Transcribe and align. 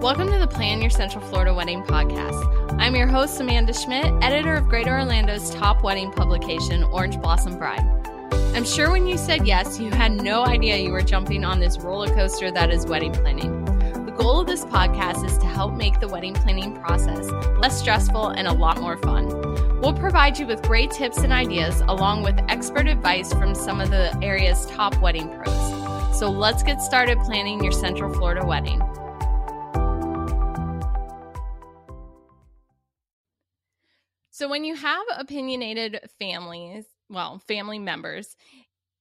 Welcome 0.00 0.30
to 0.30 0.38
the 0.38 0.46
Plan 0.46 0.82
Your 0.82 0.90
Central 0.90 1.24
Florida 1.24 1.54
Wedding 1.54 1.82
podcast. 1.82 2.76
I'm 2.78 2.94
your 2.94 3.06
host, 3.06 3.40
Amanda 3.40 3.72
Schmidt, 3.72 4.12
editor 4.22 4.54
of 4.54 4.68
Greater 4.68 4.90
Orlando's 4.90 5.50
top 5.54 5.82
wedding 5.82 6.12
publication, 6.12 6.84
Orange 6.84 7.18
Blossom 7.20 7.56
Bride. 7.58 7.80
I'm 8.54 8.64
sure 8.64 8.90
when 8.90 9.06
you 9.06 9.16
said 9.16 9.46
yes, 9.46 9.80
you 9.80 9.90
had 9.90 10.12
no 10.12 10.44
idea 10.44 10.76
you 10.76 10.92
were 10.92 11.00
jumping 11.00 11.44
on 11.44 11.60
this 11.60 11.78
roller 11.78 12.14
coaster 12.14 12.50
that 12.50 12.70
is 12.70 12.84
wedding 12.84 13.12
planning. 13.12 13.64
The 14.04 14.12
goal 14.12 14.40
of 14.40 14.46
this 14.46 14.66
podcast 14.66 15.24
is 15.24 15.38
to 15.38 15.46
help 15.46 15.72
make 15.72 15.98
the 15.98 16.08
wedding 16.08 16.34
planning 16.34 16.76
process 16.76 17.30
less 17.58 17.78
stressful 17.80 18.28
and 18.28 18.46
a 18.46 18.52
lot 18.52 18.80
more 18.80 18.98
fun. 18.98 19.28
We'll 19.80 19.94
provide 19.94 20.38
you 20.38 20.46
with 20.46 20.62
great 20.62 20.90
tips 20.90 21.18
and 21.18 21.32
ideas, 21.32 21.80
along 21.88 22.22
with 22.22 22.38
expert 22.48 22.86
advice 22.86 23.32
from 23.32 23.54
some 23.54 23.80
of 23.80 23.90
the 23.90 24.16
area's 24.22 24.66
top 24.66 25.00
wedding 25.00 25.30
pros. 25.30 26.18
So 26.18 26.30
let's 26.30 26.62
get 26.62 26.82
started 26.82 27.18
planning 27.20 27.64
your 27.64 27.72
Central 27.72 28.12
Florida 28.12 28.44
wedding. 28.46 28.82
So, 34.36 34.48
when 34.48 34.64
you 34.64 34.74
have 34.74 35.06
opinionated 35.16 35.98
families, 36.18 36.84
well, 37.08 37.38
family 37.48 37.78
members 37.78 38.36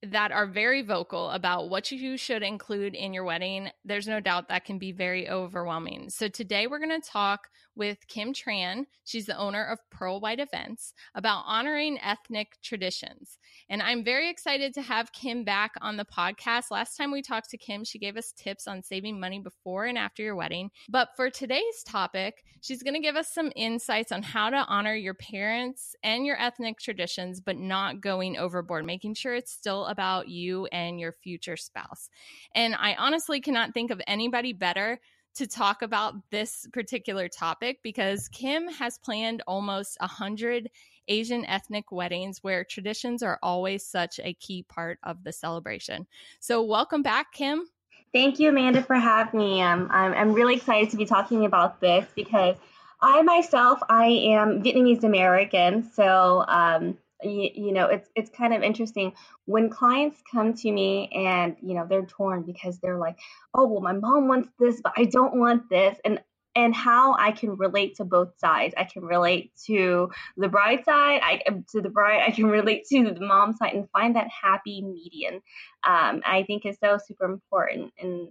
that 0.02 0.32
are 0.32 0.48
very 0.48 0.82
vocal 0.82 1.30
about 1.30 1.70
what 1.70 1.92
you 1.92 2.16
should 2.16 2.42
include 2.42 2.96
in 2.96 3.14
your 3.14 3.26
wedding, 3.26 3.70
there's 3.84 4.08
no 4.08 4.22
doubt 4.22 4.48
that 4.48 4.64
can 4.64 4.78
be 4.78 4.94
very 4.94 5.30
overwhelming. 5.30 6.10
So, 6.10 6.30
today 6.30 6.68
we're 6.68 6.80
going 6.80 7.02
to 7.02 7.06
talk 7.06 7.50
with 7.76 8.08
Kim 8.08 8.34
Tran. 8.34 8.86
She's 9.04 9.26
the 9.26 9.38
owner 9.38 9.64
of 9.64 9.80
Pearl 9.90 10.20
White 10.20 10.40
Events 10.40 10.94
about 11.14 11.44
honoring 11.46 12.00
ethnic 12.02 12.58
traditions. 12.64 13.38
And 13.70 13.82
I'm 13.82 14.04
very 14.04 14.30
excited 14.30 14.74
to 14.76 14.82
have 14.82 15.12
Kim 15.12 15.44
back 15.44 15.74
on 15.82 15.98
the 15.98 16.06
podcast. 16.06 16.72
Last 16.72 16.96
time 16.96 17.12
we 17.12 17.22
talked 17.22 17.50
to 17.52 17.58
Kim, 17.58 17.84
she 17.84 18.00
gave 18.00 18.18
us 18.18 18.34
tips 18.36 18.68
on 18.68 18.84
saving 18.84 19.20
money 19.20 19.40
before 19.40 19.86
and 19.86 19.98
after 19.98 20.24
your 20.24 20.36
wedding. 20.36 20.72
But 20.90 21.10
for 21.16 21.30
today's 21.30 21.84
topic, 21.86 22.44
she's 22.62 22.84
going 22.84 22.94
to 22.94 23.00
give 23.00 23.16
us 23.16 23.34
some 23.34 23.52
insights 23.56 24.12
on 24.12 24.24
how 24.24 24.50
to 24.50 24.66
honor 24.68 24.96
your 24.96 25.14
parents 25.14 25.96
and 26.04 26.26
your 26.26 26.40
ethnic 26.40 26.80
traditions, 26.80 27.42
but 27.42 27.58
not 27.58 28.02
going 28.02 28.38
overboard, 28.38 28.86
making 28.86 29.16
sure 29.16 29.36
it's 29.36 29.52
still 29.52 29.86
about 29.86 30.28
you 30.28 30.66
and 30.68 31.00
your 31.00 31.12
future 31.12 31.58
spouse. 31.58 32.10
And 32.54 32.76
I 32.76 32.96
honestly 32.96 33.42
cannot 33.42 33.74
think 33.74 33.92
of 33.92 34.02
anybody 34.08 34.54
better 34.54 35.00
to 35.36 35.48
talk 35.48 35.82
about 35.82 36.16
this 36.32 36.68
particular 36.74 37.28
topic 37.28 37.80
because 37.84 38.28
Kim 38.30 38.68
has 38.68 38.98
planned 38.98 39.44
almost 39.48 39.98
a 40.00 40.08
hundred 40.08 40.70
Asian 41.08 41.46
ethnic 41.46 41.92
weddings 41.92 42.40
where 42.42 42.64
traditions 42.64 43.22
are 43.22 43.38
always 43.44 43.86
such 43.86 44.20
a 44.24 44.34
key 44.36 44.64
part 44.64 44.98
of 45.04 45.24
the 45.24 45.32
celebration. 45.32 46.08
So, 46.40 46.64
welcome 46.64 47.04
back, 47.04 47.32
Kim. 47.32 47.68
Thank 48.14 48.40
you, 48.40 48.50
Amanda, 48.50 48.82
for 48.82 48.96
having 48.96 49.40
me. 49.40 49.62
Um, 49.62 49.90
I'm, 49.92 50.14
I'm 50.14 50.34
really 50.34 50.56
excited 50.56 50.90
to 50.92 50.98
be 50.98 51.06
talking 51.06 51.46
about 51.46 51.82
this 51.82 52.06
because 52.16 52.56
I 53.02 53.22
myself, 53.24 53.80
I 53.90 54.06
am 54.06 54.64
Vietnamese 54.64 55.04
American. 55.04 55.92
So, 55.94 56.46
um, 56.48 56.98
you, 57.32 57.50
you, 57.54 57.72
know, 57.72 57.88
it's 57.88 58.10
it's 58.16 58.30
kind 58.30 58.54
of 58.54 58.64
interesting 58.64 59.14
when 59.46 59.70
clients 59.70 60.22
come 60.32 60.54
to 60.54 60.72
me 60.72 61.10
and 61.14 61.56
you 61.62 61.74
know 61.74 61.86
they're 61.88 62.06
torn 62.06 62.44
because 62.44 62.80
they're 62.80 62.98
like, 62.98 63.18
oh 63.54 63.68
well, 63.68 63.82
my 63.82 63.94
mom 63.94 64.28
wants 64.28 64.50
this, 64.60 64.82
but 64.82 64.94
I 64.98 65.06
don't 65.06 65.36
want 65.36 65.70
this, 65.70 65.98
and 66.06 66.20
and 66.56 66.74
how 66.74 67.16
I 67.20 67.32
can 67.32 67.58
relate 67.58 67.96
to 67.98 68.06
both 68.06 68.40
sides. 68.40 68.74
I 68.78 68.86
can 68.86 69.04
relate 69.04 69.52
to 69.66 70.10
the 70.38 70.48
bride 70.48 70.86
side, 70.86 71.20
I 71.22 71.42
um, 71.48 71.66
to 71.72 71.82
the 71.82 71.90
bride. 71.90 72.24
I 72.26 72.32
can 72.32 72.46
relate 72.46 72.86
to 72.92 73.12
the 73.12 73.26
mom 73.26 73.54
side, 73.54 73.74
and 73.74 73.90
find 73.92 74.16
that 74.16 74.30
happy 74.30 74.82
median. 74.82 75.36
Um, 75.86 76.22
I 76.26 76.44
think 76.48 76.66
is 76.66 76.78
so 76.80 76.98
super 77.06 77.26
important, 77.26 77.94
and, 78.00 78.30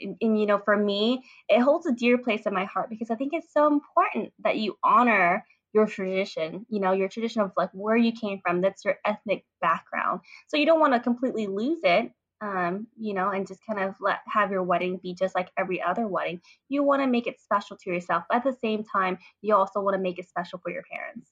and 0.00 0.16
and 0.20 0.40
you 0.40 0.46
know, 0.46 0.58
for 0.58 0.76
me, 0.76 1.22
it 1.48 1.60
holds 1.60 1.86
a 1.86 1.92
dear 1.92 2.18
place 2.18 2.42
in 2.46 2.54
my 2.54 2.64
heart 2.64 2.90
because 2.90 3.10
I 3.10 3.14
think 3.14 3.32
it's 3.32 3.52
so 3.52 3.68
important 3.68 4.32
that 4.42 4.56
you 4.56 4.76
honor 4.82 5.44
your 5.72 5.86
tradition, 5.86 6.66
you 6.68 6.80
know, 6.80 6.92
your 6.92 7.08
tradition 7.08 7.42
of 7.42 7.52
like 7.56 7.70
where 7.72 7.96
you 7.96 8.12
came 8.12 8.40
from. 8.44 8.60
That's 8.60 8.84
your 8.84 8.96
ethnic 9.04 9.44
background. 9.60 10.20
So 10.48 10.56
you 10.56 10.66
don't 10.66 10.80
want 10.80 10.94
to 10.94 11.00
completely 11.00 11.46
lose 11.46 11.80
it 11.82 12.12
um, 12.42 12.88
you 12.98 13.14
know, 13.14 13.30
and 13.30 13.46
just 13.46 13.60
kind 13.64 13.78
of 13.78 13.94
let 14.00 14.18
have 14.26 14.50
your 14.50 14.64
wedding 14.64 14.98
be 15.00 15.14
just 15.14 15.34
like 15.34 15.50
every 15.56 15.80
other 15.80 16.08
wedding. 16.08 16.40
You 16.68 16.82
want 16.82 17.00
to 17.02 17.06
make 17.06 17.28
it 17.28 17.40
special 17.40 17.76
to 17.76 17.90
yourself. 17.90 18.24
But 18.28 18.38
at 18.38 18.44
the 18.44 18.56
same 18.60 18.82
time, 18.82 19.18
you 19.42 19.54
also 19.54 19.80
want 19.80 19.94
to 19.94 20.02
make 20.02 20.18
it 20.18 20.28
special 20.28 20.58
for 20.58 20.72
your 20.72 20.82
parents. 20.92 21.30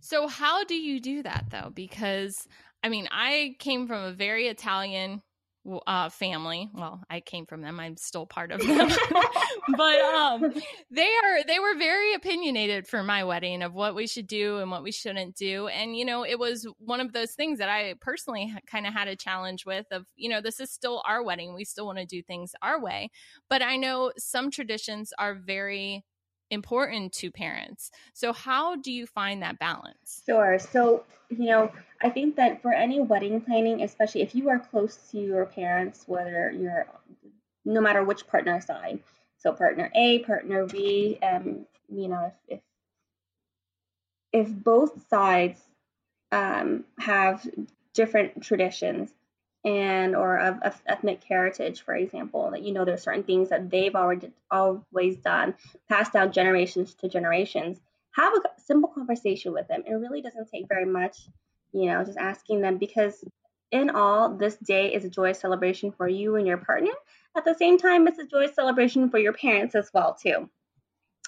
So 0.00 0.28
how 0.28 0.64
do 0.64 0.74
you 0.74 1.00
do 1.00 1.22
that 1.22 1.46
though? 1.48 1.72
Because 1.74 2.46
I 2.82 2.90
mean, 2.90 3.08
I 3.10 3.56
came 3.58 3.88
from 3.88 4.04
a 4.04 4.12
very 4.12 4.46
Italian 4.48 5.22
uh, 5.86 6.08
family. 6.10 6.68
Well, 6.74 7.02
I 7.08 7.20
came 7.20 7.46
from 7.46 7.62
them. 7.62 7.80
I'm 7.80 7.96
still 7.96 8.26
part 8.26 8.52
of 8.52 8.60
them. 8.60 8.88
but 9.76 10.00
um, 10.00 10.52
they 10.90 11.10
are 11.24 11.44
they 11.46 11.58
were 11.58 11.74
very 11.76 12.14
opinionated 12.14 12.86
for 12.86 13.02
my 13.02 13.24
wedding 13.24 13.62
of 13.62 13.74
what 13.74 13.94
we 13.94 14.06
should 14.06 14.26
do 14.26 14.58
and 14.58 14.70
what 14.70 14.82
we 14.82 14.92
shouldn't 14.92 15.36
do. 15.36 15.68
And 15.68 15.96
you 15.96 16.04
know, 16.04 16.24
it 16.24 16.38
was 16.38 16.66
one 16.78 17.00
of 17.00 17.12
those 17.12 17.32
things 17.32 17.58
that 17.58 17.68
I 17.68 17.94
personally 18.00 18.54
kind 18.66 18.86
of 18.86 18.92
had 18.92 19.08
a 19.08 19.16
challenge 19.16 19.64
with. 19.64 19.86
Of 19.90 20.06
you 20.16 20.28
know, 20.28 20.40
this 20.40 20.60
is 20.60 20.70
still 20.70 21.02
our 21.06 21.22
wedding. 21.22 21.54
We 21.54 21.64
still 21.64 21.86
want 21.86 21.98
to 21.98 22.06
do 22.06 22.22
things 22.22 22.52
our 22.62 22.80
way. 22.80 23.10
But 23.48 23.62
I 23.62 23.76
know 23.76 24.12
some 24.16 24.50
traditions 24.50 25.12
are 25.18 25.34
very 25.34 26.04
important 26.54 27.12
to 27.14 27.30
parents. 27.30 27.90
So, 28.14 28.32
how 28.32 28.76
do 28.76 28.90
you 28.90 29.06
find 29.06 29.42
that 29.42 29.58
balance? 29.58 30.22
Sure. 30.24 30.58
So, 30.58 31.04
you 31.28 31.46
know, 31.46 31.70
I 32.02 32.10
think 32.10 32.36
that 32.36 32.62
for 32.62 32.72
any 32.72 33.00
wedding 33.00 33.40
planning, 33.42 33.82
especially 33.82 34.22
if 34.22 34.34
you 34.34 34.48
are 34.48 34.58
close 34.58 34.96
to 35.10 35.18
your 35.18 35.44
parents, 35.46 36.04
whether 36.06 36.50
you're 36.50 36.86
no 37.64 37.80
matter 37.80 38.02
which 38.02 38.26
partner 38.26 38.60
side, 38.60 39.00
so 39.38 39.52
partner 39.52 39.90
A, 39.94 40.20
partner 40.20 40.66
B, 40.66 41.18
um, 41.22 41.66
you 41.88 42.08
know, 42.08 42.32
if 42.48 42.60
if, 44.32 44.46
if 44.46 44.64
both 44.64 45.08
sides 45.08 45.60
um, 46.32 46.84
have 46.98 47.46
different 47.92 48.42
traditions, 48.42 49.10
and 49.64 50.14
or 50.14 50.38
of, 50.38 50.60
of, 50.62 50.80
ethnic 50.86 51.22
heritage, 51.24 51.82
for 51.82 51.94
example, 51.94 52.50
that 52.50 52.62
you 52.62 52.72
know 52.72 52.84
there's 52.84 53.02
certain 53.02 53.22
things 53.22 53.48
that 53.48 53.70
they've 53.70 53.94
already 53.94 54.30
always 54.50 55.16
done, 55.16 55.54
passed 55.88 56.12
down 56.12 56.32
generations 56.32 56.94
to 56.94 57.08
generations. 57.08 57.80
Have 58.12 58.34
a 58.34 58.60
simple 58.60 58.90
conversation 58.90 59.52
with 59.52 59.66
them. 59.68 59.82
It 59.86 59.94
really 59.94 60.22
doesn't 60.22 60.48
take 60.50 60.68
very 60.68 60.84
much, 60.84 61.28
you 61.72 61.86
know, 61.86 62.04
just 62.04 62.18
asking 62.18 62.60
them 62.60 62.78
because 62.78 63.24
in 63.72 63.90
all, 63.90 64.36
this 64.36 64.56
day 64.56 64.94
is 64.94 65.04
a 65.04 65.10
joyous 65.10 65.40
celebration 65.40 65.90
for 65.90 66.06
you 66.06 66.36
and 66.36 66.46
your 66.46 66.58
partner. 66.58 66.92
At 67.36 67.44
the 67.44 67.54
same 67.54 67.76
time, 67.76 68.06
it's 68.06 68.20
a 68.20 68.26
joyous 68.26 68.54
celebration 68.54 69.10
for 69.10 69.18
your 69.18 69.32
parents 69.32 69.74
as 69.74 69.90
well 69.92 70.14
too 70.14 70.48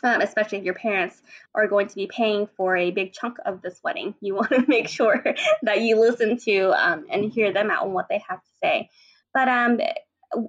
um, 0.03 0.21
especially 0.21 0.59
if 0.59 0.65
your 0.65 0.75
parents 0.75 1.23
are 1.55 1.67
going 1.67 1.89
to 1.89 1.95
be 1.95 2.07
paying 2.07 2.49
for 2.57 2.77
a 2.77 2.91
big 2.91 3.13
chunk 3.13 3.39
of 3.45 3.63
this 3.63 3.81
wedding. 3.83 4.15
You 4.21 4.35
want 4.37 4.51
to 4.51 4.65
make 4.67 4.89
sure 4.89 5.23
that 5.63 5.81
you 5.81 5.99
listen 5.99 6.39
to 6.39 6.73
um, 6.73 7.07
and 7.11 7.33
hear 7.33 7.53
them 7.53 7.71
out 7.71 7.85
on 7.85 7.93
what 7.93 8.09
they 8.09 8.23
have 8.29 8.41
to 8.43 8.51
say. 8.63 8.91
But 9.33 9.49
um, 9.49 9.81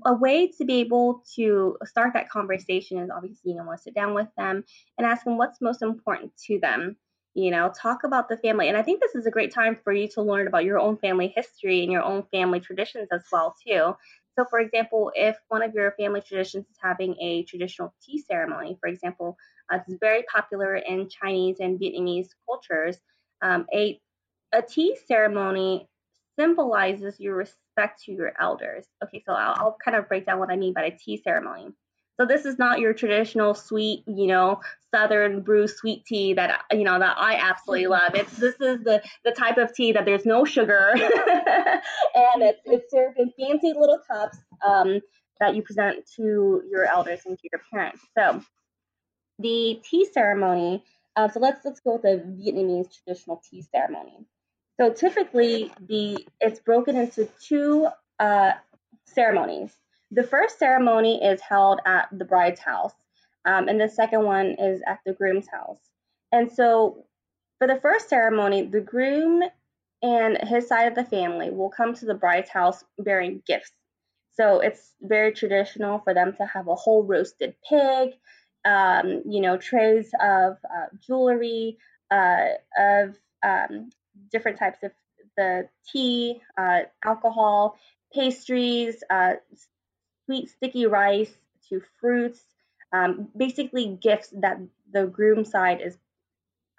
a 0.06 0.13
way 0.13 0.47
to 0.57 0.66
be 0.66 0.80
able 0.80 1.24
to 1.36 1.78
start 1.86 2.13
that 2.13 2.30
conversation 2.30 3.00
is 3.00 3.09
obviously 3.09 3.52
you 3.52 3.57
want 3.57 3.78
to 3.78 3.84
sit 3.84 3.96
down 3.96 4.13
with 4.13 4.28
them 4.38 4.63
and 4.97 5.07
ask 5.07 5.24
them 5.24 5.38
what's 5.38 5.62
most 5.62 5.81
important 5.81 6.31
to 6.47 6.59
them. 6.59 6.97
You 7.34 7.52
know, 7.52 7.72
talk 7.80 8.03
about 8.03 8.30
the 8.30 8.38
family, 8.38 8.68
and 8.68 8.75
I 8.75 8.81
think 8.81 9.00
this 9.00 9.13
is 9.13 9.28
a 9.28 9.31
great 9.31 9.53
time 9.53 9.78
for 9.84 9.94
you 9.94 10.07
to 10.16 10.24
learn 10.24 10.47
about 10.47 10.63
your 10.63 10.80
own 10.80 10.97
family 10.97 11.31
history 11.36 11.84
and 11.84 11.91
your 11.91 12.02
own 12.02 12.24
family 12.31 12.59
traditions 12.59 13.09
as 13.12 13.22
well 13.31 13.56
too. 13.66 13.96
So, 14.38 14.46
for 14.46 14.59
example, 14.59 15.12
if 15.16 15.38
one 15.48 15.64
of 15.64 15.74
your 15.74 15.92
family 15.94 16.22
traditions 16.22 16.68
is 16.70 16.78
having 16.81 17.16
a 17.20 17.44
traditional 17.44 17.94
tea 18.03 18.20
ceremony, 18.20 18.78
for 18.80 18.88
example, 18.88 19.38
uh, 19.72 19.80
is 19.88 19.98
very 20.00 20.24
popular 20.31 20.75
in 20.75 21.09
Chinese 21.09 21.58
and 21.59 21.80
Vietnamese 21.80 22.30
cultures. 22.45 22.98
Um, 23.42 23.66
a 23.74 24.00
a 24.54 24.62
tea 24.62 24.95
ceremony 25.07 25.88
symbolizes 26.39 27.19
your 27.19 27.36
respect 27.36 28.04
to 28.04 28.12
your 28.12 28.34
elders. 28.39 28.86
Okay, 29.04 29.22
so 29.25 29.34
I'll, 29.34 29.56
I'll 29.57 29.78
kind 29.84 29.98
of 29.98 30.07
break 30.07 30.25
down 30.25 30.40
what 30.40 30.51
I 30.51 30.56
mean 30.56 30.74
by 30.74 30.86
a 30.86 30.98
tea 30.98 31.18
ceremony. 31.18 31.74
So 32.19 32.25
this 32.25 32.46
is 32.46 32.58
not 32.58 32.80
your 32.80 32.94
traditional 32.94 33.54
sweet, 33.54 34.04
you 34.08 34.28
know, 34.28 34.60
southern 34.94 35.42
brew 35.42 35.68
sweet 35.68 36.04
tea 36.06 36.34
that 36.34 36.64
you 36.72 36.84
know 36.84 36.98
that 36.98 37.16
I 37.18 37.36
absolutely 37.36 37.88
love. 37.88 38.16
It's 38.16 38.36
this 38.38 38.56
is 38.56 38.84
the 38.84 39.02
the 39.24 39.31
type 39.31 39.58
of 39.58 39.74
tea 39.74 39.92
that 39.92 40.06
there's 40.06 40.25
no 40.25 40.44
sugar, 40.44 40.92
and 40.96 42.42
it's 42.42 42.62
it's 42.66 42.92
served 42.92 43.19
in 43.19 43.31
fancy 43.40 43.74
little 43.74 44.00
cups 44.10 44.38
um, 44.66 45.00
that 45.40 45.56
you 45.56 45.62
present 45.62 46.10
to 46.16 46.64
your 46.69 46.86
elders 46.86 47.22
and 47.25 47.38
to 47.38 47.50
your 47.52 47.62
parents. 47.72 48.02
So 48.18 48.42
the 49.40 49.80
tea 49.84 50.06
ceremony. 50.12 50.84
Uh, 51.16 51.28
so 51.28 51.40
let's 51.40 51.64
let's 51.66 51.80
go 51.80 51.94
with 51.94 52.04
the 52.04 52.24
Vietnamese 52.40 52.90
traditional 52.94 53.42
tea 53.50 53.64
ceremony. 53.72 54.25
So 54.80 54.92
typically, 54.92 55.72
the 55.80 56.25
it's 56.40 56.60
broken 56.60 56.96
into 56.96 57.28
two 57.42 57.88
uh, 58.19 58.52
ceremonies. 59.06 59.75
The 60.12 60.24
first 60.24 60.59
ceremony 60.59 61.24
is 61.24 61.42
held 61.42 61.80
at 61.86 62.07
the 62.12 62.25
bride's 62.25 62.62
house, 62.62 62.94
um, 63.45 63.68
and 63.68 63.80
the 63.80 63.89
second 63.89 64.24
one 64.24 64.56
is 64.59 64.81
at 64.88 65.00
the 65.06 65.13
groom's 65.13 65.48
house. 65.48 65.80
And 66.31 66.51
so, 66.51 67.06
for 67.57 67.68
the 67.68 67.80
first 67.81 68.09
ceremony, 68.09 68.63
the 68.68 68.81
groom 68.81 69.44
and 70.01 70.38
his 70.48 70.68
side 70.68 70.88
of 70.88 70.95
the 70.95 71.04
family 71.04 71.50
will 71.50 71.69
come 71.69 71.94
to 71.95 72.06
the 72.06 72.13
bride's 72.13 72.50
house 72.50 72.83
bearing 73.00 73.42
gifts. 73.45 73.71
So 74.33 74.59
it's 74.59 74.94
very 75.01 75.33
traditional 75.33 76.00
for 76.00 76.13
them 76.13 76.33
to 76.38 76.45
have 76.45 76.68
a 76.68 76.75
whole 76.75 77.04
roasted 77.04 77.56
pig, 77.68 78.12
um, 78.65 79.24
you 79.25 79.42
know, 79.42 79.57
trays 79.57 80.12
of 80.21 80.57
uh, 80.63 80.86
jewelry, 81.06 81.80
uh, 82.12 82.50
of 82.77 83.18
um, 83.44 83.89
different 84.31 84.59
types 84.59 84.77
of 84.83 84.92
the 85.36 85.68
tea, 85.92 86.42
uh, 86.57 86.81
alcohol, 87.04 87.77
pastries, 88.13 89.04
uh, 89.09 89.33
sweet 90.27 90.50
sticky 90.50 90.85
rice 90.85 91.31
to 91.69 91.81
fruits, 92.00 92.39
um, 92.94 93.29
basically 93.35 93.97
gifts 94.00 94.29
that 94.41 94.59
the 94.94 95.07
groom 95.07 95.44
side 95.44 95.81
is 95.81 95.97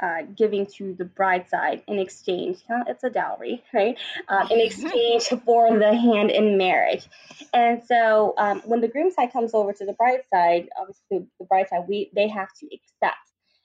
uh, 0.00 0.22
giving 0.36 0.64
to 0.64 0.94
the 0.94 1.04
bride 1.04 1.48
side 1.48 1.82
in 1.88 1.98
exchange. 1.98 2.58
It's 2.86 3.02
a 3.02 3.10
dowry, 3.10 3.64
right? 3.74 3.98
Uh, 4.28 4.46
in 4.48 4.60
exchange 4.60 5.24
for 5.44 5.76
the 5.76 5.92
hand 5.92 6.30
in 6.30 6.56
marriage. 6.56 7.08
And 7.52 7.82
so 7.84 8.34
um, 8.38 8.62
when 8.64 8.80
the 8.80 8.88
groom 8.88 9.10
side 9.10 9.32
comes 9.32 9.54
over 9.54 9.72
to 9.72 9.84
the 9.84 9.94
bride 9.94 10.22
side, 10.32 10.68
obviously 10.78 11.26
the 11.40 11.46
bride 11.46 11.68
side, 11.68 11.86
we 11.88 12.10
they 12.14 12.28
have 12.28 12.48
to 12.60 12.66
accept. 12.66 13.16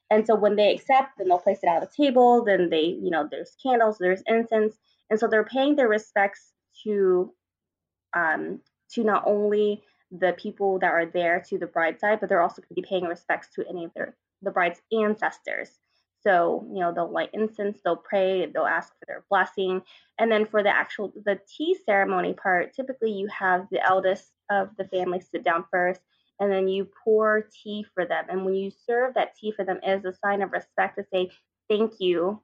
And 0.09 0.25
so 0.25 0.35
when 0.35 0.55
they 0.55 0.73
accept, 0.73 1.17
then 1.17 1.27
they'll 1.27 1.39
place 1.39 1.59
it 1.63 1.67
out 1.67 1.77
on 1.77 1.87
the 1.87 2.03
table. 2.03 2.43
Then 2.43 2.69
they, 2.69 2.85
you 2.85 3.09
know, 3.11 3.27
there's 3.29 3.55
candles, 3.61 3.97
there's 3.99 4.23
incense, 4.27 4.75
and 5.09 5.19
so 5.19 5.27
they're 5.27 5.45
paying 5.45 5.75
their 5.75 5.87
respects 5.87 6.51
to, 6.83 7.31
um, 8.15 8.59
to 8.91 9.03
not 9.03 9.23
only 9.25 9.83
the 10.11 10.33
people 10.37 10.79
that 10.79 10.91
are 10.91 11.05
there 11.05 11.43
to 11.49 11.57
the 11.57 11.67
bride 11.67 11.99
side, 11.99 12.19
but 12.19 12.29
they're 12.29 12.41
also 12.41 12.61
going 12.61 12.69
to 12.69 12.81
be 12.81 12.87
paying 12.87 13.05
respects 13.05 13.47
to 13.55 13.67
any 13.67 13.85
of 13.85 13.91
their 13.95 14.15
the 14.41 14.51
bride's 14.51 14.81
ancestors. 14.91 15.79
So, 16.21 16.65
you 16.71 16.79
know, 16.79 16.93
they'll 16.93 17.11
light 17.11 17.31
incense, 17.33 17.79
they'll 17.83 17.97
pray, 17.97 18.45
they'll 18.45 18.65
ask 18.65 18.89
for 18.99 19.05
their 19.07 19.25
blessing. 19.29 19.81
And 20.19 20.31
then 20.31 20.45
for 20.45 20.63
the 20.63 20.69
actual 20.69 21.11
the 21.25 21.39
tea 21.47 21.77
ceremony 21.85 22.33
part, 22.33 22.73
typically 22.73 23.11
you 23.11 23.27
have 23.27 23.67
the 23.71 23.85
eldest 23.85 24.31
of 24.49 24.69
the 24.77 24.85
family 24.85 25.19
sit 25.19 25.43
down 25.43 25.65
first 25.69 26.01
and 26.39 26.51
then 26.51 26.67
you 26.67 26.87
pour 27.03 27.41
tea 27.41 27.85
for 27.93 28.05
them. 28.05 28.25
And 28.29 28.45
when 28.45 28.55
you 28.55 28.71
serve 28.85 29.15
that 29.15 29.35
tea 29.35 29.51
for 29.51 29.65
them 29.65 29.79
as 29.83 30.05
a 30.05 30.13
sign 30.13 30.41
of 30.41 30.51
respect 30.51 30.97
to 30.97 31.05
say, 31.11 31.29
thank 31.69 31.93
you. 31.99 32.41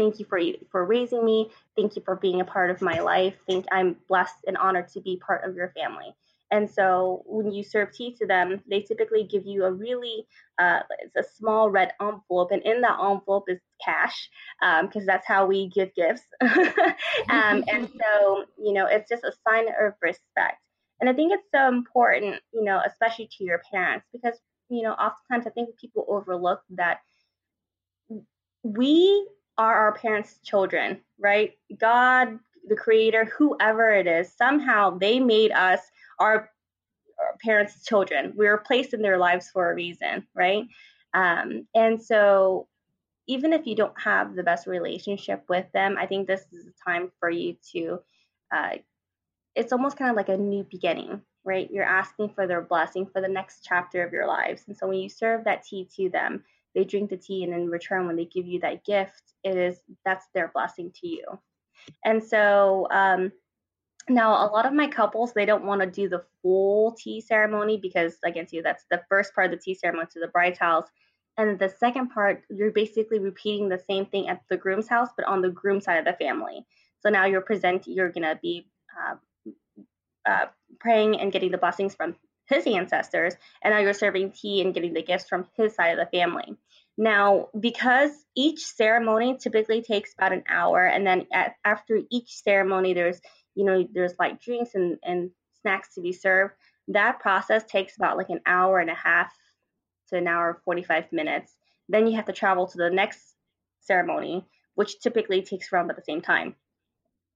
Thank 0.00 0.18
you 0.18 0.24
for 0.24 0.40
for 0.72 0.86
raising 0.86 1.26
me. 1.26 1.50
Thank 1.76 1.94
you 1.94 2.00
for 2.02 2.16
being 2.16 2.40
a 2.40 2.44
part 2.46 2.70
of 2.70 2.80
my 2.80 3.00
life. 3.00 3.34
Think 3.46 3.66
I'm 3.70 3.96
blessed 4.08 4.46
and 4.46 4.56
honored 4.56 4.88
to 4.94 5.00
be 5.02 5.18
part 5.18 5.44
of 5.44 5.54
your 5.54 5.74
family. 5.76 6.14
And 6.50 6.70
so 6.70 7.22
when 7.26 7.52
you 7.52 7.62
serve 7.62 7.92
tea 7.92 8.16
to 8.16 8.26
them, 8.26 8.62
they 8.66 8.80
typically 8.80 9.24
give 9.24 9.44
you 9.44 9.66
a 9.66 9.70
really 9.70 10.26
uh, 10.58 10.80
it's 11.00 11.16
a 11.16 11.36
small 11.36 11.68
red 11.68 11.92
envelope, 12.00 12.50
and 12.50 12.62
in 12.62 12.80
that 12.80 12.98
envelope 12.98 13.44
is 13.48 13.60
cash 13.84 14.30
because 14.80 15.02
um, 15.02 15.06
that's 15.06 15.26
how 15.26 15.44
we 15.44 15.68
give 15.68 15.94
gifts. 15.94 16.22
um, 16.40 17.62
and 17.68 17.86
so 18.00 18.46
you 18.56 18.72
know 18.72 18.86
it's 18.86 19.10
just 19.10 19.24
a 19.24 19.32
sign 19.46 19.66
of 19.68 19.92
respect. 20.00 20.62
And 21.00 21.10
I 21.10 21.12
think 21.12 21.34
it's 21.34 21.48
so 21.54 21.68
important, 21.68 22.40
you 22.54 22.64
know, 22.64 22.80
especially 22.86 23.28
to 23.36 23.44
your 23.44 23.60
parents, 23.70 24.06
because 24.14 24.38
you 24.70 24.80
know 24.80 24.92
oftentimes 24.92 25.46
I 25.46 25.50
think 25.50 25.78
people 25.78 26.06
overlook 26.08 26.62
that 26.70 27.00
we 28.62 29.28
are 29.60 29.74
our 29.74 29.92
parents' 29.92 30.38
children, 30.42 30.98
right? 31.18 31.52
God, 31.78 32.38
the 32.66 32.76
Creator, 32.76 33.26
whoever 33.26 33.90
it 33.90 34.06
is, 34.06 34.32
somehow 34.32 34.96
they 34.96 35.20
made 35.20 35.52
us 35.52 35.80
our, 36.18 36.50
our 37.18 37.36
parents' 37.44 37.84
children. 37.84 38.32
We 38.34 38.46
were 38.46 38.56
placed 38.56 38.94
in 38.94 39.02
their 39.02 39.18
lives 39.18 39.50
for 39.50 39.70
a 39.70 39.74
reason, 39.74 40.26
right? 40.34 40.64
Um, 41.12 41.66
and 41.74 42.02
so, 42.02 42.68
even 43.26 43.52
if 43.52 43.66
you 43.66 43.76
don't 43.76 44.00
have 44.00 44.34
the 44.34 44.42
best 44.42 44.66
relationship 44.66 45.44
with 45.50 45.66
them, 45.72 45.96
I 45.98 46.06
think 46.06 46.26
this 46.26 46.46
is 46.52 46.66
a 46.66 46.90
time 46.90 47.12
for 47.20 47.28
you 47.28 47.56
to. 47.72 47.98
Uh, 48.50 48.76
it's 49.54 49.72
almost 49.72 49.98
kind 49.98 50.10
of 50.10 50.16
like 50.16 50.30
a 50.30 50.38
new 50.38 50.64
beginning, 50.70 51.20
right? 51.44 51.70
You're 51.70 51.84
asking 51.84 52.30
for 52.30 52.46
their 52.46 52.62
blessing 52.62 53.06
for 53.12 53.20
the 53.20 53.28
next 53.28 53.62
chapter 53.62 54.02
of 54.02 54.12
your 54.12 54.26
lives. 54.26 54.64
And 54.68 54.76
so 54.76 54.86
when 54.86 54.98
you 54.98 55.10
serve 55.10 55.44
that 55.44 55.64
tea 55.64 55.86
to 55.96 56.08
them, 56.08 56.44
they 56.74 56.84
drink 56.84 57.10
the 57.10 57.16
tea, 57.16 57.44
and 57.44 57.52
in 57.52 57.68
return, 57.68 58.06
when 58.06 58.16
they 58.16 58.24
give 58.24 58.46
you 58.46 58.60
that 58.60 58.84
gift, 58.84 59.22
it 59.44 59.56
is 59.56 59.80
that's 60.04 60.26
their 60.34 60.50
blessing 60.54 60.92
to 61.00 61.08
you. 61.08 61.24
And 62.04 62.22
so, 62.22 62.86
um, 62.90 63.32
now, 64.08 64.32
a 64.46 64.50
lot 64.50 64.66
of 64.66 64.72
my 64.72 64.88
couples, 64.88 65.32
they 65.32 65.46
don't 65.46 65.64
want 65.64 65.82
to 65.82 65.86
do 65.86 66.08
the 66.08 66.24
full 66.42 66.92
tea 66.92 67.20
ceremony 67.20 67.76
because, 67.76 68.16
again, 68.24 68.46
see, 68.48 68.60
that's 68.60 68.84
the 68.90 69.02
first 69.08 69.34
part 69.34 69.46
of 69.46 69.52
the 69.52 69.62
tea 69.62 69.74
ceremony 69.74 70.08
to 70.12 70.20
the 70.20 70.28
bride's 70.28 70.58
house. 70.58 70.88
And 71.36 71.58
the 71.58 71.68
second 71.68 72.08
part, 72.08 72.42
you're 72.50 72.72
basically 72.72 73.18
repeating 73.18 73.68
the 73.68 73.82
same 73.88 74.06
thing 74.06 74.28
at 74.28 74.42
the 74.50 74.56
groom's 74.56 74.88
house, 74.88 75.10
but 75.16 75.26
on 75.26 75.42
the 75.42 75.50
groom 75.50 75.80
side 75.80 75.98
of 75.98 76.04
the 76.04 76.24
family. 76.24 76.66
So 77.00 77.08
now 77.08 77.24
you're 77.26 77.40
present, 77.40 77.86
you're 77.86 78.10
gonna 78.10 78.38
be 78.42 78.68
uh, 78.98 79.14
uh, 80.28 80.46
praying 80.80 81.20
and 81.20 81.32
getting 81.32 81.50
the 81.50 81.58
blessings 81.58 81.94
from 81.94 82.16
his 82.50 82.66
ancestors, 82.66 83.34
and 83.62 83.72
now 83.72 83.80
you're 83.80 83.94
serving 83.94 84.32
tea 84.32 84.60
and 84.60 84.74
getting 84.74 84.92
the 84.92 85.02
gifts 85.02 85.28
from 85.28 85.46
his 85.56 85.74
side 85.74 85.98
of 85.98 85.98
the 85.98 86.18
family. 86.18 86.56
Now, 86.98 87.48
because 87.58 88.10
each 88.36 88.66
ceremony 88.66 89.38
typically 89.38 89.80
takes 89.80 90.12
about 90.12 90.34
an 90.34 90.44
hour, 90.46 90.84
and 90.84 91.06
then 91.06 91.26
at, 91.32 91.54
after 91.64 92.00
each 92.10 92.42
ceremony, 92.42 92.92
there's 92.92 93.22
you 93.54 93.64
know, 93.64 93.86
there's 93.92 94.14
like 94.18 94.40
drinks 94.40 94.74
and, 94.74 94.98
and 95.02 95.30
snacks 95.60 95.94
to 95.94 96.00
be 96.00 96.12
served. 96.12 96.54
That 96.88 97.20
process 97.20 97.64
takes 97.64 97.96
about 97.96 98.16
like 98.16 98.30
an 98.30 98.40
hour 98.46 98.78
and 98.78 98.90
a 98.90 98.94
half 98.94 99.32
to 100.08 100.16
an 100.16 100.26
hour 100.26 100.60
45 100.64 101.12
minutes. 101.12 101.54
Then 101.88 102.06
you 102.06 102.16
have 102.16 102.26
to 102.26 102.32
travel 102.32 102.66
to 102.68 102.78
the 102.78 102.90
next 102.90 103.34
ceremony, 103.80 104.46
which 104.74 105.00
typically 105.00 105.42
takes 105.42 105.72
around 105.72 105.86
about 105.86 105.96
the 105.96 106.04
same 106.04 106.20
time. 106.20 106.54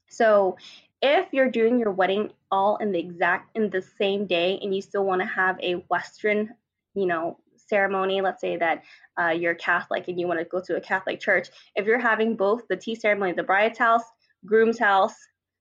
So 0.08 0.56
if 1.04 1.28
you're 1.32 1.50
doing 1.50 1.78
your 1.78 1.90
wedding 1.90 2.30
all 2.50 2.78
in 2.78 2.90
the 2.90 2.98
exact 2.98 3.54
in 3.54 3.68
the 3.68 3.82
same 3.98 4.26
day 4.26 4.58
and 4.62 4.74
you 4.74 4.80
still 4.80 5.04
want 5.04 5.20
to 5.20 5.26
have 5.26 5.60
a 5.60 5.74
Western, 5.90 6.54
you 6.94 7.04
know, 7.04 7.36
ceremony, 7.68 8.22
let's 8.22 8.40
say 8.40 8.56
that 8.56 8.84
uh, 9.20 9.28
you're 9.28 9.54
Catholic 9.54 10.08
and 10.08 10.18
you 10.18 10.26
want 10.26 10.40
to 10.40 10.46
go 10.46 10.62
to 10.64 10.76
a 10.76 10.80
Catholic 10.80 11.20
church, 11.20 11.48
if 11.76 11.84
you're 11.84 11.98
having 11.98 12.36
both 12.36 12.66
the 12.68 12.76
tea 12.76 12.94
ceremony 12.94 13.32
the 13.32 13.42
bride's 13.42 13.76
house, 13.76 14.02
groom's 14.46 14.78
house, 14.78 15.14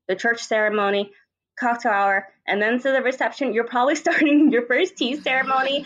the 0.08 0.16
church 0.16 0.42
ceremony, 0.42 1.12
cocktail 1.60 1.92
hour, 1.92 2.28
and 2.48 2.62
then 2.62 2.80
to 2.80 2.92
the 2.92 3.02
reception. 3.02 3.54
You're 3.54 3.68
probably 3.68 3.96
starting 4.04 4.52
your 4.52 4.66
first 4.66 4.98
tea 4.98 5.16
ceremony 5.18 5.86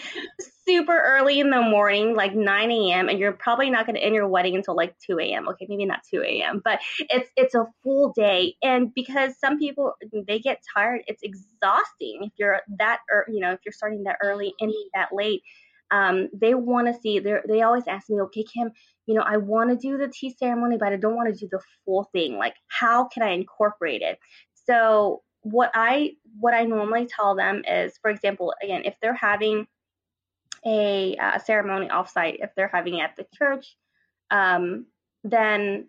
super 0.65 0.99
early 0.99 1.39
in 1.39 1.49
the 1.49 1.61
morning, 1.61 2.15
like 2.15 2.35
9 2.35 2.71
a.m., 2.71 3.09
and 3.09 3.19
you're 3.19 3.31
probably 3.33 3.69
not 3.69 3.85
going 3.85 3.95
to 3.95 4.03
end 4.03 4.15
your 4.15 4.27
wedding 4.27 4.55
until 4.55 4.75
like 4.75 4.95
2 5.05 5.19
a.m. 5.19 5.47
Okay, 5.49 5.65
maybe 5.69 5.85
not 5.85 6.01
2 6.11 6.21
a.m., 6.21 6.61
but 6.63 6.79
it's 6.99 7.29
it's 7.35 7.55
a 7.55 7.65
full 7.83 8.13
day. 8.15 8.55
And 8.61 8.93
because 8.93 9.37
some 9.39 9.57
people 9.57 9.93
they 10.27 10.39
get 10.39 10.61
tired, 10.75 11.01
it's 11.07 11.23
exhausting 11.23 12.19
if 12.23 12.31
you're 12.37 12.61
that 12.79 12.99
or 13.11 13.25
you 13.29 13.39
know 13.39 13.51
if 13.51 13.59
you're 13.65 13.73
starting 13.73 14.03
that 14.03 14.17
early, 14.23 14.53
and 14.59 14.73
that 14.93 15.09
late. 15.11 15.41
Um, 15.89 16.27
they 16.33 16.53
want 16.53 16.87
to 16.87 16.99
see. 16.99 17.19
They 17.19 17.35
they 17.47 17.61
always 17.61 17.87
ask 17.87 18.09
me, 18.09 18.19
okay, 18.19 18.43
Kim, 18.43 18.71
you 19.05 19.15
know, 19.15 19.23
I 19.25 19.37
want 19.37 19.69
to 19.69 19.77
do 19.77 19.97
the 19.97 20.09
tea 20.09 20.35
ceremony, 20.37 20.75
but 20.77 20.91
I 20.91 20.97
don't 20.97 21.15
want 21.15 21.33
to 21.33 21.39
do 21.39 21.47
the 21.49 21.61
full 21.85 22.09
thing. 22.11 22.35
Like, 22.37 22.55
how 22.67 23.07
can 23.07 23.23
I 23.23 23.29
incorporate 23.29 24.01
it? 24.01 24.19
So 24.65 25.21
what 25.51 25.71
I 25.73 26.13
what 26.39 26.53
I 26.53 26.63
normally 26.65 27.07
tell 27.07 27.35
them 27.35 27.63
is, 27.67 27.97
for 28.01 28.11
example, 28.11 28.53
again, 28.61 28.83
if 28.85 28.95
they're 29.01 29.13
having 29.13 29.67
a 30.65 31.15
uh, 31.15 31.39
ceremony 31.39 31.87
offsite, 31.87 32.37
if 32.43 32.51
they're 32.55 32.67
having 32.67 32.95
it 32.97 33.03
at 33.03 33.15
the 33.15 33.25
church, 33.35 33.75
um, 34.29 34.85
then 35.23 35.87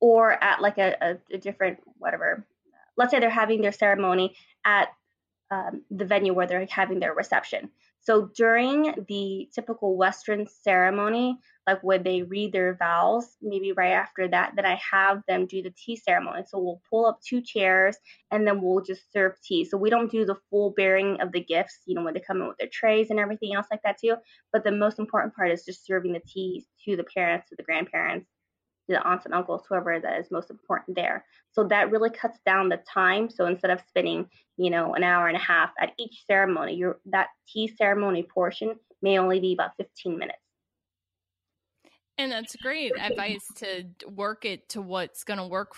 or 0.00 0.32
at 0.42 0.60
like 0.60 0.78
a, 0.78 0.96
a, 1.00 1.34
a, 1.34 1.38
different 1.38 1.78
whatever. 1.98 2.46
Let's 2.96 3.10
say 3.10 3.20
they're 3.20 3.30
having 3.30 3.62
their 3.62 3.72
ceremony 3.72 4.36
at 4.64 4.88
um, 5.50 5.82
the 5.90 6.04
venue 6.04 6.32
where 6.32 6.46
they're 6.46 6.66
having 6.66 7.00
their 7.00 7.14
reception. 7.14 7.70
So 8.04 8.30
during 8.34 8.94
the 9.06 9.48
typical 9.54 9.96
Western 9.96 10.46
ceremony, 10.48 11.38
like 11.68 11.80
when 11.84 12.02
they 12.02 12.22
read 12.22 12.52
their 12.52 12.74
vows, 12.74 13.36
maybe 13.40 13.70
right 13.70 13.92
after 13.92 14.26
that, 14.26 14.54
then 14.56 14.66
I 14.66 14.80
have 14.90 15.22
them 15.28 15.46
do 15.46 15.62
the 15.62 15.70
tea 15.70 15.94
ceremony. 15.94 16.42
So 16.48 16.58
we'll 16.58 16.82
pull 16.90 17.06
up 17.06 17.20
two 17.22 17.40
chairs 17.40 17.96
and 18.32 18.44
then 18.44 18.60
we'll 18.60 18.82
just 18.82 19.12
serve 19.12 19.40
tea. 19.40 19.64
So 19.64 19.76
we 19.76 19.88
don't 19.88 20.10
do 20.10 20.24
the 20.24 20.34
full 20.50 20.70
bearing 20.76 21.20
of 21.20 21.30
the 21.30 21.44
gifts, 21.44 21.78
you 21.86 21.94
know, 21.94 22.02
when 22.02 22.14
they 22.14 22.20
come 22.20 22.42
in 22.42 22.48
with 22.48 22.58
their 22.58 22.68
trays 22.72 23.10
and 23.10 23.20
everything 23.20 23.54
else 23.54 23.68
like 23.70 23.82
that 23.84 23.98
too. 23.98 24.16
But 24.52 24.64
the 24.64 24.72
most 24.72 24.98
important 24.98 25.36
part 25.36 25.52
is 25.52 25.64
just 25.64 25.86
serving 25.86 26.12
the 26.12 26.22
tea 26.26 26.66
to 26.84 26.96
the 26.96 27.04
parents, 27.04 27.50
to 27.50 27.56
the 27.56 27.62
grandparents, 27.62 28.26
the 28.88 29.02
aunts 29.02 29.24
and 29.24 29.34
uncles, 29.34 29.62
whoever 29.68 29.98
that 29.98 30.20
is 30.20 30.30
most 30.30 30.50
important 30.50 30.96
there. 30.96 31.24
So 31.52 31.64
that 31.64 31.90
really 31.90 32.10
cuts 32.10 32.38
down 32.44 32.68
the 32.68 32.78
time. 32.78 33.30
So 33.30 33.46
instead 33.46 33.70
of 33.70 33.80
spending, 33.88 34.28
you 34.56 34.70
know, 34.70 34.94
an 34.94 35.04
hour 35.04 35.28
and 35.28 35.36
a 35.36 35.40
half 35.40 35.70
at 35.80 35.92
each 35.98 36.24
ceremony, 36.26 36.74
your 36.74 37.00
that 37.06 37.28
tea 37.46 37.68
ceremony 37.68 38.22
portion 38.22 38.78
may 39.00 39.18
only 39.18 39.40
be 39.40 39.52
about 39.52 39.76
15 39.76 40.18
minutes. 40.18 40.38
And 42.18 42.30
that's 42.30 42.56
great 42.56 42.94
advice 42.98 43.52
to 43.56 43.84
work 44.06 44.44
it 44.44 44.68
to 44.70 44.82
what's 44.82 45.24
going 45.24 45.38
to 45.38 45.46
work. 45.46 45.72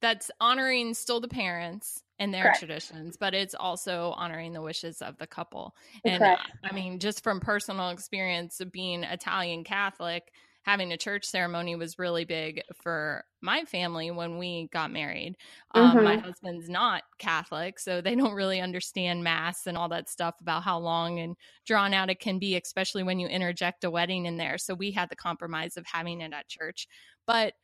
That's 0.00 0.30
honoring 0.40 0.94
still 0.94 1.20
the 1.20 1.28
parents 1.28 2.04
and 2.18 2.32
their 2.32 2.44
Correct. 2.44 2.58
traditions, 2.58 3.16
but 3.16 3.34
it's 3.34 3.54
also 3.54 4.12
honoring 4.16 4.52
the 4.52 4.62
wishes 4.62 5.02
of 5.02 5.18
the 5.18 5.26
couple. 5.26 5.74
And 6.04 6.26
uh, 6.26 6.36
Correct. 6.36 6.40
I 6.62 6.72
mean, 6.72 6.98
just 6.98 7.22
from 7.24 7.40
personal 7.40 7.90
experience 7.90 8.60
of 8.60 8.70
being 8.70 9.02
Italian 9.02 9.64
Catholic, 9.64 10.32
having 10.68 10.92
a 10.92 10.98
church 10.98 11.24
ceremony 11.24 11.74
was 11.76 11.98
really 11.98 12.26
big 12.26 12.60
for 12.82 13.24
my 13.40 13.64
family 13.64 14.10
when 14.10 14.36
we 14.36 14.68
got 14.70 14.92
married. 14.92 15.34
Um, 15.74 15.96
mm-hmm. 15.96 16.04
My 16.04 16.16
husband's 16.18 16.68
not 16.68 17.04
Catholic, 17.18 17.78
so 17.78 18.02
they 18.02 18.14
don't 18.14 18.34
really 18.34 18.60
understand 18.60 19.24
Mass 19.24 19.66
and 19.66 19.78
all 19.78 19.88
that 19.88 20.10
stuff 20.10 20.34
about 20.42 20.64
how 20.64 20.78
long 20.78 21.20
and 21.20 21.36
drawn 21.64 21.94
out 21.94 22.10
it 22.10 22.20
can 22.20 22.38
be, 22.38 22.54
especially 22.54 23.02
when 23.02 23.18
you 23.18 23.28
interject 23.28 23.82
a 23.84 23.90
wedding 23.90 24.26
in 24.26 24.36
there. 24.36 24.58
So 24.58 24.74
we 24.74 24.90
had 24.90 25.08
the 25.08 25.16
compromise 25.16 25.78
of 25.78 25.86
having 25.86 26.20
it 26.20 26.34
at 26.34 26.48
church. 26.48 26.86
But 27.26 27.54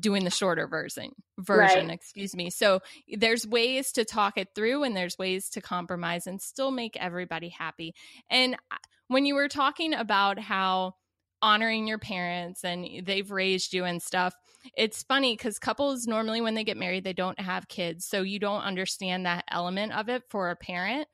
doing 0.00 0.24
the 0.24 0.30
shorter 0.30 0.66
version 0.66 1.12
version 1.38 1.86
right. 1.86 1.94
excuse 1.94 2.36
me 2.36 2.50
so 2.50 2.78
there's 3.16 3.46
ways 3.46 3.90
to 3.90 4.04
talk 4.04 4.36
it 4.36 4.48
through 4.54 4.84
and 4.84 4.94
there's 4.94 5.16
ways 5.16 5.48
to 5.48 5.62
compromise 5.62 6.26
and 6.26 6.42
still 6.42 6.70
make 6.70 6.94
everybody 7.00 7.48
happy 7.48 7.94
and 8.28 8.54
when 9.06 9.24
you 9.24 9.34
were 9.34 9.48
talking 9.48 9.94
about 9.94 10.38
how 10.38 10.92
honoring 11.42 11.86
your 11.86 11.98
parents 11.98 12.64
and 12.64 12.86
they've 13.04 13.30
raised 13.30 13.72
you 13.72 13.84
and 13.84 14.02
stuff. 14.02 14.34
It's 14.76 15.02
funny 15.02 15.34
because 15.34 15.58
couples 15.58 16.06
normally 16.06 16.40
when 16.40 16.54
they 16.54 16.64
get 16.64 16.76
married 16.76 17.04
they 17.04 17.12
don't 17.12 17.38
have 17.40 17.68
kids 17.68 18.04
so 18.04 18.22
you 18.22 18.38
don't 18.38 18.62
understand 18.62 19.26
that 19.26 19.44
element 19.50 19.92
of 19.92 20.08
it 20.08 20.24
for 20.28 20.50
a 20.50 20.56
parent. 20.56 21.08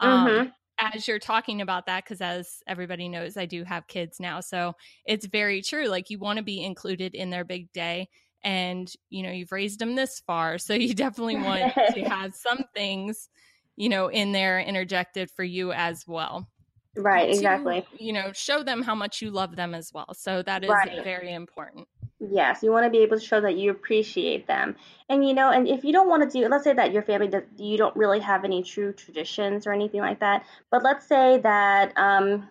Um, 0.00 0.26
mm-hmm. 0.26 0.40
um, 0.40 0.52
as 0.78 1.06
you're 1.06 1.18
talking 1.18 1.60
about 1.60 1.86
that 1.86 2.04
because 2.04 2.20
as 2.20 2.62
everybody 2.66 3.08
knows 3.08 3.36
i 3.36 3.46
do 3.46 3.62
have 3.64 3.86
kids 3.86 4.18
now 4.18 4.40
so 4.40 4.72
it's 5.06 5.26
very 5.26 5.62
true 5.62 5.86
like 5.86 6.10
you 6.10 6.18
want 6.18 6.36
to 6.36 6.44
be 6.44 6.64
included 6.64 7.14
in 7.14 7.30
their 7.30 7.44
big 7.44 7.70
day 7.72 8.08
and 8.42 8.92
you 9.10 9.22
know 9.22 9.30
you've 9.30 9.52
raised 9.52 9.78
them 9.78 9.94
this 9.94 10.20
far 10.26 10.58
so 10.58 10.74
you 10.74 10.94
definitely 10.94 11.36
want 11.36 11.72
to 11.94 12.02
have 12.08 12.34
some 12.34 12.64
things 12.74 13.28
you 13.76 13.88
know 13.88 14.08
in 14.08 14.32
there 14.32 14.60
interjected 14.60 15.30
for 15.30 15.44
you 15.44 15.72
as 15.72 16.04
well 16.06 16.46
right 16.96 17.28
exactly 17.28 17.84
you 17.98 18.12
know 18.12 18.30
show 18.32 18.62
them 18.62 18.82
how 18.82 18.94
much 18.94 19.20
you 19.20 19.30
love 19.30 19.56
them 19.56 19.74
as 19.74 19.92
well 19.92 20.12
so 20.14 20.42
that 20.42 20.62
is 20.62 20.70
right. 20.70 21.02
very 21.02 21.32
important 21.32 21.88
Yes, 22.30 22.62
you 22.62 22.70
want 22.70 22.84
to 22.84 22.90
be 22.90 22.98
able 22.98 23.18
to 23.18 23.24
show 23.24 23.40
that 23.40 23.56
you 23.56 23.70
appreciate 23.70 24.46
them. 24.46 24.76
And 25.08 25.26
you 25.26 25.34
know, 25.34 25.50
and 25.50 25.68
if 25.68 25.84
you 25.84 25.92
don't 25.92 26.08
want 26.08 26.22
to 26.22 26.38
do, 26.38 26.48
let's 26.48 26.64
say 26.64 26.72
that 26.72 26.92
your 26.92 27.02
family 27.02 27.28
does, 27.28 27.42
you 27.56 27.76
don't 27.76 27.94
really 27.96 28.20
have 28.20 28.44
any 28.44 28.62
true 28.62 28.92
traditions 28.92 29.66
or 29.66 29.72
anything 29.72 30.00
like 30.00 30.20
that, 30.20 30.44
but 30.70 30.82
let's 30.82 31.06
say 31.06 31.38
that 31.38 31.92
um 31.96 32.48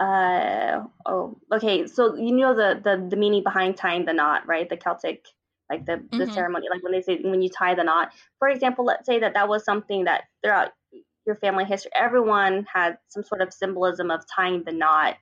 uh 0.00 0.82
oh 1.06 1.38
okay, 1.52 1.86
so 1.86 2.16
you 2.16 2.32
know 2.32 2.54
the 2.54 2.80
the 2.82 3.08
the 3.08 3.16
meaning 3.16 3.42
behind 3.42 3.76
tying 3.76 4.04
the 4.04 4.12
knot, 4.12 4.46
right? 4.46 4.68
The 4.68 4.76
Celtic 4.76 5.26
like 5.70 5.86
the 5.86 6.02
the 6.10 6.24
mm-hmm. 6.24 6.34
ceremony, 6.34 6.66
like 6.70 6.82
when 6.82 6.92
they 6.92 7.02
say 7.02 7.20
when 7.22 7.42
you 7.42 7.48
tie 7.48 7.74
the 7.74 7.84
knot. 7.84 8.12
For 8.38 8.48
example, 8.48 8.84
let's 8.84 9.06
say 9.06 9.20
that 9.20 9.34
that 9.34 9.48
was 9.48 9.64
something 9.64 10.04
that 10.04 10.24
throughout 10.42 10.70
your 11.28 11.36
family 11.36 11.64
history, 11.64 11.92
everyone 11.94 12.66
had 12.72 12.98
some 13.06 13.22
sort 13.22 13.42
of 13.42 13.52
symbolism 13.52 14.10
of 14.10 14.24
tying 14.34 14.64
the 14.64 14.72
knot 14.72 15.16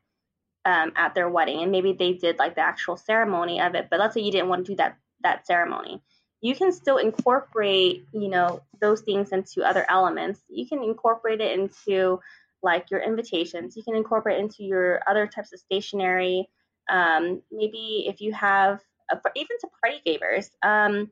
um, 0.65 0.93
at 0.97 1.15
their 1.15 1.29
wedding, 1.29 1.63
and 1.63 1.71
maybe 1.71 1.93
they 1.93 2.15
did 2.15 2.39
like 2.39 2.55
the 2.55 2.63
actual 2.63 2.97
ceremony 2.97 3.61
of 3.61 3.75
it. 3.75 3.89
But 3.91 4.01
let's 4.01 4.15
say 4.15 4.23
you 4.23 4.33
didn't 4.33 4.49
want 4.49 4.65
to 4.65 4.73
do 4.73 4.77
that 4.77 4.97
that 5.23 5.47
ceremony, 5.47 6.01
you 6.41 6.55
can 6.55 6.73
still 6.73 6.99
incorporate 6.99 8.07
you 8.13 8.29
know 8.29 8.63
those 8.81 9.03
things 9.03 9.33
into 9.33 9.63
other 9.63 9.85
elements. 9.91 10.41
You 10.49 10.67
can 10.67 10.83
incorporate 10.83 11.41
it 11.41 11.59
into 11.59 12.21
like 12.63 12.91
your 12.91 13.01
invitations. 13.01 13.77
You 13.77 13.83
can 13.83 13.97
incorporate 13.97 14.39
into 14.39 14.63
your 14.63 15.03
other 15.07 15.27
types 15.27 15.53
of 15.53 15.61
stationery. 15.61 16.49
Um, 16.89 17.43
maybe 17.51 18.07
if 18.09 18.21
you 18.21 18.33
have 18.33 18.81
a, 19.11 19.19
even 19.35 19.57
to 19.61 19.69
party 19.83 20.01
favors. 20.05 20.51
Um, 20.63 21.11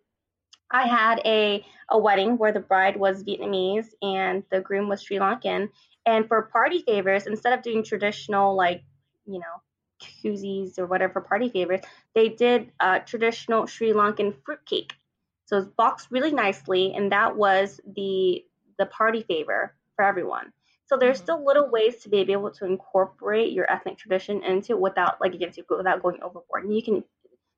I 0.74 0.88
had 0.88 1.20
a 1.24 1.64
a 1.88 1.98
wedding 1.98 2.36
where 2.36 2.52
the 2.52 2.60
bride 2.60 2.96
was 2.96 3.22
Vietnamese 3.22 3.88
and 4.02 4.42
the 4.50 4.60
groom 4.60 4.88
was 4.88 5.02
Sri 5.02 5.18
Lankan. 5.18 5.68
And 6.04 6.26
for 6.26 6.42
party 6.42 6.82
favors, 6.82 7.26
instead 7.26 7.52
of 7.52 7.62
doing 7.62 7.84
traditional 7.84 8.56
like 8.56 8.82
you 9.26 9.38
know, 9.38 9.62
koozies 10.02 10.78
or 10.78 10.86
whatever 10.86 11.20
party 11.20 11.48
favors, 11.48 11.80
they 12.14 12.28
did 12.28 12.70
a 12.80 13.00
traditional 13.00 13.66
Sri 13.66 13.92
Lankan 13.92 14.34
fruitcake. 14.44 14.92
So 15.46 15.58
it's 15.58 15.68
boxed 15.68 16.08
really 16.10 16.32
nicely, 16.32 16.94
and 16.94 17.12
that 17.12 17.36
was 17.36 17.80
the 17.86 18.44
the 18.78 18.86
party 18.86 19.22
favor 19.22 19.74
for 19.94 20.04
everyone. 20.04 20.52
So 20.86 20.96
there's 20.96 21.18
mm-hmm. 21.18 21.24
still 21.24 21.46
little 21.46 21.70
ways 21.70 22.02
to 22.02 22.08
be 22.08 22.18
able 22.18 22.50
to 22.50 22.66
incorporate 22.66 23.52
your 23.52 23.70
ethnic 23.70 23.96
tradition 23.98 24.42
into 24.42 24.72
it 24.72 24.80
without 24.80 25.20
like 25.20 25.34
again 25.34 25.52
without 25.70 26.02
going 26.02 26.22
overboard. 26.22 26.64
And 26.64 26.74
you 26.74 26.82
can 26.82 27.04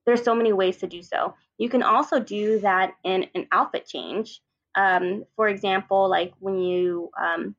there's 0.06 0.22
so 0.22 0.34
many 0.34 0.52
ways 0.52 0.78
to 0.78 0.86
do 0.86 1.02
so. 1.02 1.34
You 1.58 1.68
can 1.68 1.82
also 1.82 2.20
do 2.20 2.60
that 2.60 2.94
in 3.04 3.26
an 3.34 3.48
outfit 3.52 3.86
change. 3.86 4.40
Um, 4.74 5.24
for 5.34 5.48
example, 5.48 6.08
like 6.08 6.32
when 6.38 6.58
you 6.58 7.10
um, 7.20 7.56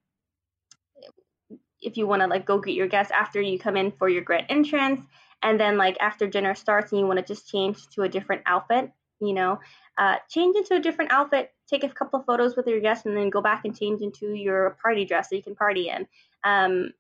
if 1.82 1.98
you 1.98 2.08
want 2.08 2.22
to 2.22 2.27
like 2.27 2.46
go 2.46 2.60
greet 2.60 2.75
your 2.75 2.88
guests 2.88 3.12
after 3.12 3.42
you 3.42 3.60
come 3.60 3.77
in 3.77 3.92
for 3.92 4.10
your 4.10 4.22
grand 4.22 4.48
entrance 4.50 5.01
and 5.44 5.60
then 5.60 5.77
like 5.77 5.98
after 6.00 6.27
dinner 6.27 6.56
starts 6.56 6.92
and 6.92 7.00
you 7.00 7.08
want 7.08 7.20
to 7.20 7.25
just 7.25 7.50
change 7.50 7.88
to 7.89 8.04
a 8.04 8.10
different 8.10 8.42
outfit 8.46 8.92
you 9.20 9.34
know 9.34 9.60
uh, 9.98 10.16
change 10.30 10.56
into 10.56 10.75
a 10.75 10.80
different 10.80 11.12
outfit 11.12 11.51
take 11.70 11.84
a 11.84 11.89
couple 11.89 12.20
of 12.20 12.25
photos 12.25 12.56
with 12.56 12.68
your 12.68 12.80
guests 12.80 13.06
and 13.06 13.16
then 13.16 13.30
go 13.30 13.42
back 13.42 13.66
and 13.66 13.77
change 13.77 14.01
into 14.01 14.34
your 14.34 14.77
party 14.82 15.06
dress 15.06 15.30
so 15.30 15.36
you 15.36 15.44
can 15.44 15.56
party 15.56 15.89
in 15.89 16.08
um, 16.44 16.92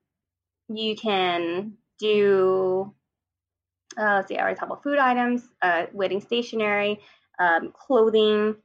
you 0.69 0.95
can 0.95 1.73
do 1.99 2.93
uh, 3.97 4.15
let's 4.15 4.27
see 4.27 4.37
i 4.37 4.41
already 4.41 4.57
talked 4.57 4.71
about 4.71 4.83
food 4.83 4.97
items 4.97 5.49
uh, 5.61 5.85
wedding 5.93 6.21
stationery 6.21 6.99
um, 7.39 7.71
clothing 7.71 8.55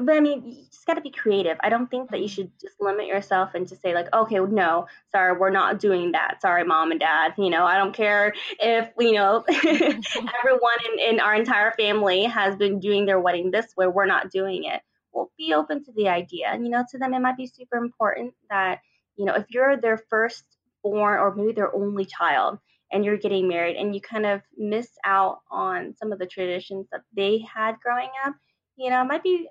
but 0.00 0.16
I 0.16 0.20
mean, 0.20 0.44
you 0.46 0.64
just 0.70 0.86
got 0.86 0.94
to 0.94 1.00
be 1.00 1.10
creative. 1.10 1.56
I 1.60 1.68
don't 1.68 1.90
think 1.90 2.10
that 2.10 2.20
you 2.20 2.28
should 2.28 2.50
just 2.60 2.80
limit 2.80 3.06
yourself 3.06 3.54
and 3.54 3.68
just 3.68 3.82
say 3.82 3.94
like, 3.94 4.12
okay, 4.12 4.38
no, 4.38 4.86
sorry, 5.12 5.38
we're 5.38 5.50
not 5.50 5.78
doing 5.78 6.12
that. 6.12 6.40
Sorry, 6.40 6.64
mom 6.64 6.90
and 6.90 7.00
dad. 7.00 7.34
You 7.36 7.50
know, 7.50 7.64
I 7.64 7.76
don't 7.76 7.94
care 7.94 8.34
if 8.58 8.88
you 8.98 9.12
know 9.12 9.44
everyone 9.48 10.78
in, 10.92 11.14
in 11.14 11.20
our 11.20 11.34
entire 11.34 11.72
family 11.72 12.24
has 12.24 12.56
been 12.56 12.80
doing 12.80 13.06
their 13.06 13.20
wedding 13.20 13.50
this 13.50 13.66
way. 13.76 13.86
We're 13.86 14.06
not 14.06 14.30
doing 14.30 14.64
it. 14.64 14.80
Well, 15.12 15.30
be 15.38 15.54
open 15.54 15.84
to 15.84 15.92
the 15.92 16.08
idea. 16.08 16.48
And 16.48 16.64
you 16.64 16.70
know, 16.70 16.84
to 16.90 16.98
them, 16.98 17.14
it 17.14 17.20
might 17.20 17.36
be 17.36 17.46
super 17.46 17.76
important 17.76 18.34
that 18.50 18.80
you 19.16 19.24
know 19.26 19.34
if 19.34 19.44
you're 19.50 19.76
their 19.76 19.98
first 20.10 20.44
born 20.82 21.18
or 21.18 21.34
maybe 21.34 21.52
their 21.52 21.74
only 21.74 22.04
child 22.04 22.58
and 22.94 23.04
you're 23.04 23.18
getting 23.18 23.48
married 23.48 23.76
and 23.76 23.94
you 23.94 24.00
kind 24.00 24.24
of 24.24 24.40
miss 24.56 24.88
out 25.04 25.40
on 25.50 25.94
some 25.98 26.12
of 26.12 26.18
the 26.18 26.26
traditions 26.26 26.86
that 26.92 27.02
they 27.14 27.44
had 27.52 27.74
growing 27.80 28.08
up 28.24 28.34
you 28.76 28.90
know, 28.90 29.02
it 29.02 29.04
might 29.04 29.22
be 29.22 29.48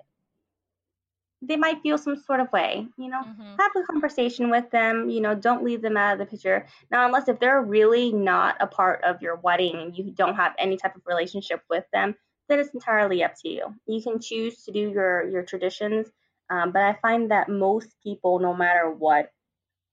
they 1.46 1.56
might 1.56 1.82
feel 1.82 1.98
some 1.98 2.16
sort 2.16 2.40
of 2.40 2.50
way 2.52 2.86
you 2.96 3.08
know? 3.08 3.20
Mm-hmm. 3.20 3.56
have 3.58 3.70
a 3.76 3.82
conversation 3.82 4.48
with 4.48 4.70
them 4.70 5.10
you 5.10 5.20
know 5.20 5.34
don't 5.34 5.62
leave 5.62 5.82
them 5.82 5.96
out 5.96 6.14
of 6.14 6.18
the 6.18 6.26
picture. 6.26 6.66
Now 6.90 7.04
unless 7.06 7.28
if 7.28 7.38
they're 7.38 7.62
really 7.62 8.12
not 8.12 8.56
a 8.60 8.66
part 8.66 9.04
of 9.04 9.20
your 9.20 9.36
wedding 9.36 9.76
and 9.76 9.96
you 9.96 10.10
don't 10.10 10.36
have 10.36 10.54
any 10.58 10.76
type 10.76 10.96
of 10.96 11.02
relationship 11.06 11.60
with 11.68 11.84
them 11.92 12.14
then 12.48 12.58
it's 12.58 12.74
entirely 12.74 13.22
up 13.24 13.34
to 13.42 13.48
you. 13.48 13.74
You 13.86 14.02
can 14.02 14.20
choose 14.20 14.64
to 14.64 14.72
do 14.72 14.90
your 14.90 15.28
your 15.28 15.42
traditions 15.42 16.08
um, 16.50 16.72
but 16.72 16.82
i 16.82 16.96
find 17.02 17.30
that 17.30 17.48
most 17.48 17.94
people 18.02 18.38
no 18.38 18.54
matter 18.54 18.90
what 18.90 19.30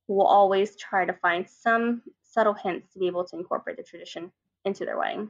will 0.08 0.28
always 0.28 0.76
try 0.76 1.06
to 1.06 1.14
find 1.14 1.48
some 1.50 2.02
subtle 2.32 2.54
hints 2.54 2.92
to 2.94 3.00
be 3.00 3.08
able 3.08 3.24
to 3.26 3.36
incorporate 3.38 3.78
the 3.78 3.84
tradition 3.84 4.32
into 4.66 4.86
their 4.86 4.98
wedding 4.98 5.30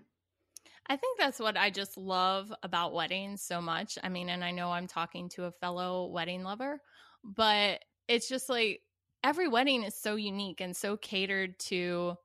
I 0.88 0.98
think 0.98 1.18
that's 1.18 1.40
what 1.40 1.58
I 1.58 1.70
just 1.70 1.98
love 1.98 2.52
about 2.64 2.94
weddings 2.94 3.42
so 3.42 3.62
much. 3.62 3.98
I 4.04 4.10
mean, 4.10 4.30
and 4.30 4.44
I 4.44 4.52
know 4.52 4.72
I'm 4.72 4.88
talking 4.88 5.30
to 5.30 5.46
a 5.46 5.52
fellow 5.52 6.08
wedding 6.08 6.44
lover, 6.44 6.82
but 7.24 7.84
it's 8.08 8.28
just 8.28 8.50
like 8.50 8.82
every 9.24 9.48
wedding 9.48 9.84
is 9.84 9.96
so 9.96 10.16
unique 10.16 10.60
and 10.60 10.76
so 10.76 10.98
catered 10.98 11.58
to 11.60 12.16